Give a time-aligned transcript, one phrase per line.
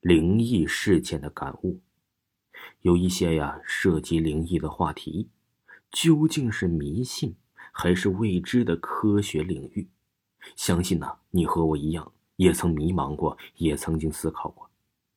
[0.00, 1.78] 灵异事件的感悟，
[2.80, 5.28] 有一些呀涉及灵异的话题，
[5.90, 7.36] 究竟是迷信
[7.70, 9.90] 还是未知的科学领域？
[10.56, 14.70] 相信呢，你和我一样，也曾迷茫过，也曾经思考过。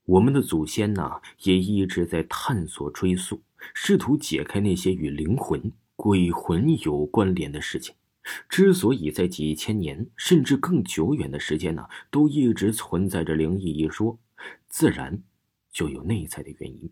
[0.04, 3.42] 我们的祖先呢，也一直在探索、追溯，
[3.74, 7.96] 试图解开那些与灵魂、鬼魂有关联的事情。
[8.50, 14.20] 之所以在几千年甚至更久远的时间呢，都一直存在着灵异一说，
[14.68, 15.22] 自然
[15.72, 16.92] 就有内在的原因。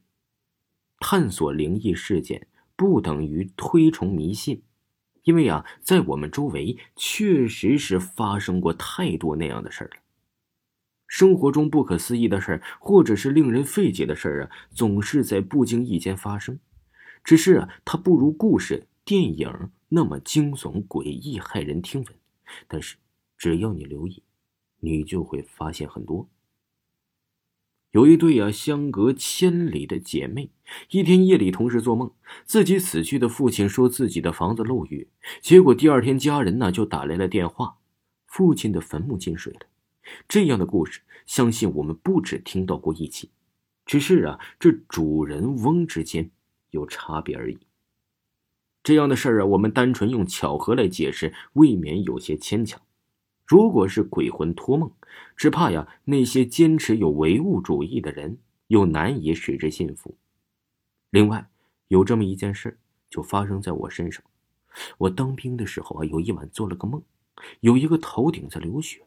[0.99, 4.62] 探索灵异事件不等于推崇迷信，
[5.23, 10.02] 因为啊，在我们周围确实是发生过太多那样的事儿了。
[11.08, 16.59] 生活中不可思议的事儿，或者是令人费解的事儿啊，总是在不经意间发生。
[17.23, 19.72] 只是啊，它不如故事、电影。
[19.94, 22.16] 那么惊悚、诡异、骇人听闻，
[22.70, 22.95] 但是
[23.38, 24.23] 只要你留意，
[24.80, 26.30] 你就会发现很多。
[27.91, 30.50] 有一对啊相隔千里的姐妹，
[30.91, 32.11] 一天夜里同时做梦，
[32.45, 35.09] 自己死去的父亲说自己的房子漏雨，
[35.42, 37.75] 结果第二天家人呢就打来了电话，
[38.28, 39.59] 父亲的坟墓进水了。
[40.28, 43.30] 这样的故事，相信我们不止听到过一起，
[43.86, 46.31] 只是啊这主人翁之间
[46.70, 47.58] 有差别而已。
[48.81, 52.81] 这样的事儿啊，我们单纯用巧合来解释，未免有些牵强。
[53.52, 54.89] 如果是鬼魂托梦，
[55.35, 60.16] 只怕呀，那些坚持有唯物主义的人又难以使之信服。
[61.09, 61.49] 另外，
[61.89, 64.23] 有这么一件事就发生在我身上。
[64.97, 67.03] 我当兵的时候啊，有一晚做了个梦，
[67.59, 69.05] 有一个头顶在流血，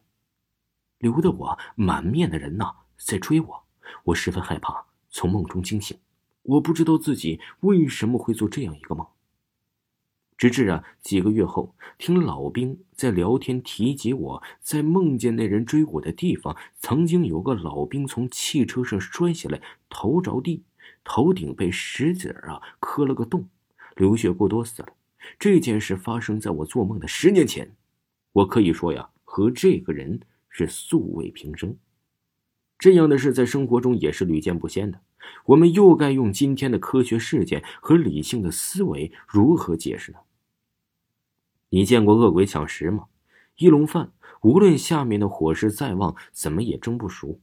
[0.99, 3.63] 流的我满面的人呐在追我，
[4.03, 5.97] 我十分害怕，从梦中惊醒。
[6.43, 9.07] 我不知道自己为什么会做这样一个梦。
[10.37, 20.63] 直至啊几个月后，听老兵在聊天提及我在梦见那人追我的地方，曾经有个老兵从汽车上摔下来，头着地，
[21.05, 23.47] 头顶被石子啊磕了个洞，
[23.95, 24.89] 流血过多死了。
[25.39, 27.73] 这件事发生在我做梦的十年前，
[28.33, 31.77] 我可以说呀，和这个人是素未平生。
[32.77, 34.99] 这样的事在生活中也是屡见不鲜的。
[35.45, 40.19] 我们又该用今天的科学事件和理性的思维如何解释呢？
[41.75, 43.07] 你见过恶鬼抢食吗？
[43.57, 44.13] 一笼饭，
[44.43, 47.41] 无论下面的火势再旺，怎么也蒸不熟。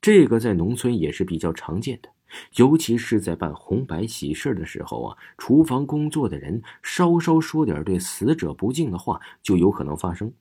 [0.00, 2.10] 这个在农村也是比较常见的，
[2.58, 10.32] 尤其是在办红白喜事的时候啊，厨房工作的人稍稍说点对死者不敬的话，就有可能发生。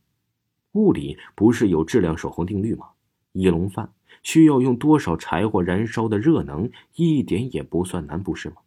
[0.74, 2.90] 物理不是有质量守恒定律吗？
[3.32, 3.92] 一笼饭。
[4.22, 8.58] 需要用多少柴火燃烧的热能，一点也不算难，不是吗？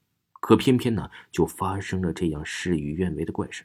[0.40, 3.64] 可偏偏呢，就发生了这样事与愿违的怪事。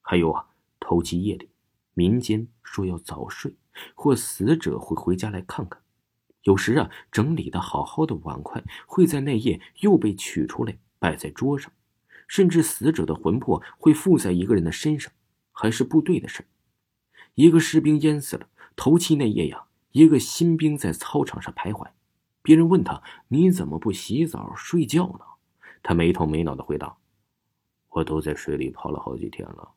[0.00, 0.46] 还有啊，
[0.78, 1.50] 头七夜里，
[1.94, 3.56] 民间说要早睡，
[3.94, 5.82] 或死者会回家来看看。
[6.42, 11.72] 有时啊，整理的好好的碗筷会在那夜又被取出来摆在桌上，
[12.26, 15.12] 甚至死者的魂魄会附在一个人的身上，
[15.52, 16.46] 还是部队的事
[17.34, 19.66] 一个士兵淹死了，头七那夜呀。
[19.92, 21.84] 一个新兵在操场上徘徊，
[22.42, 25.24] 别人问他：“你怎么不洗澡睡觉呢？”
[25.82, 26.96] 他没头没脑的回答
[27.90, 29.72] ：“我都在水里泡了好几天了，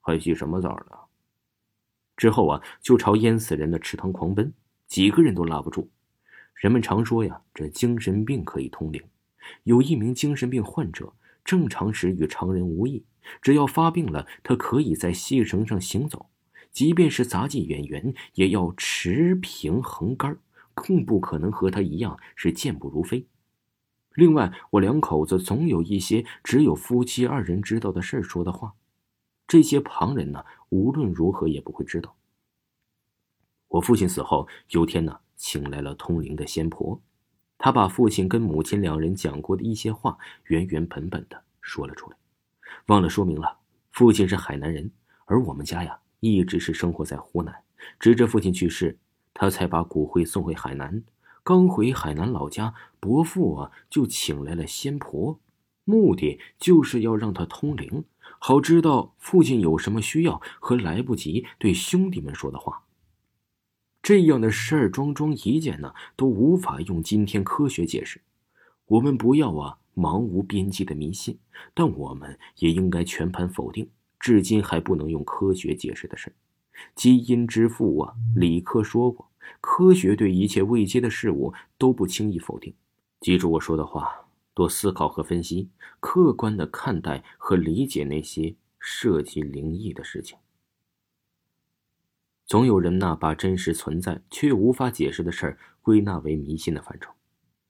[0.00, 0.96] 还洗什么澡呢？”
[2.16, 4.52] 之后啊，就朝淹死人的池塘狂奔，
[4.86, 5.88] 几个人都拉不住。
[6.54, 9.00] 人们常说呀，这精神病可以通灵。
[9.62, 11.12] 有一名精神病患者，
[11.44, 13.04] 正常时与常人无异，
[13.40, 16.26] 只要发病了，他可以在细绳上行走。
[16.72, 20.36] 即便是杂技演员，也要持平横杆，
[20.74, 23.26] 更不可能和他一样是健步如飞。
[24.14, 28.74] 另外，我两口子总有一些只有夫妻二人知道的事说的话，
[29.48, 32.14] 这些旁人呢，无论如何也不会知道。
[33.66, 37.00] 我父亲死后，有天呢，请来了通灵的仙婆，
[37.58, 42.16] 她把父亲跟母亲两人讲过的一些话原原本本的说了出来。
[42.86, 43.58] 忘了说明了，
[43.90, 44.90] 父亲是海南人，
[45.24, 45.98] 而我们家呀。
[46.20, 47.62] 一直是生活在湖南，
[48.00, 48.98] 直至父亲去世，
[49.32, 51.04] 他才把骨灰送回海南。
[51.44, 55.38] 刚回海南老家，伯父啊就请来了仙婆，
[55.84, 58.04] 目的就是要让他通灵，
[58.40, 62.84] 好知道父亲有什么需要和来不及对兄弟们说的话。
[64.00, 68.22] 这样的事儿桩桩一件呢，都无法用今天科学解释。
[68.86, 71.38] 我们不要啊盲无边际的迷信，
[71.74, 73.90] 但我们也应该全盘否定。
[74.18, 76.34] 至今还不能用科学解释的事
[76.94, 82.72] 基因之父啊，李克说过，科学对一切未知的事物都不轻易否定。
[83.20, 84.08] 记住我说的话，
[84.54, 85.68] 多思考和分析，
[86.00, 90.38] 客观的看待和理解那些涉及灵异的事情。
[92.46, 97.12] 总有人呐，把真实存在却又无法解释的事儿归纳为迷信的范畴，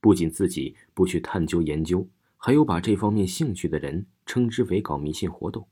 [0.00, 5.66] 不仅自己不去探究研究，还有把这方面兴趣的人称之为搞迷信活动，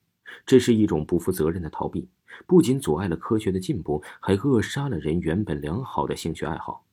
[0.44, 2.08] 这是一种不负责任的逃避，
[2.46, 6.84] 不仅阻碍了科学的进步，还扼杀了人原本良好的兴趣爱好。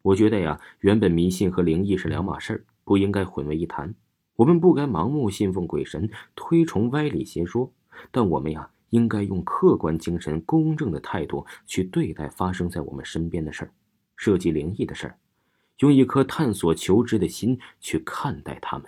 [0.00, 3.94] 我觉得呀，原本迷信和灵异是两码事儿，不应该混为一谈。
[4.36, 7.72] 我们不该盲目信奉鬼神，推崇歪理邪说，
[8.10, 8.70] 但我们呀。
[8.90, 13.70] 应该用客观精神、公正的态度去对待发生在我们身边的事儿，
[14.14, 15.18] 涉及灵异的事儿，
[15.80, 18.86] 用一颗探索求知的心去看待他们。